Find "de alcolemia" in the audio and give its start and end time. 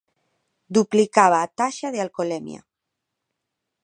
1.93-2.61